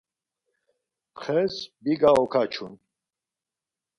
[1.23, 2.73] Xes biga okaçun.